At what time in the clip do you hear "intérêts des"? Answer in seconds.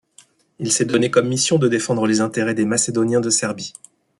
2.21-2.65